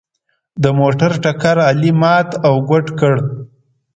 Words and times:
د 0.61 0.65
موټر 0.79 1.11
ټکر 1.23 1.57
علي 1.69 1.91
مات 2.01 2.29
او 2.47 2.53
ګوډ 2.69 2.85
کړ. 2.99 3.15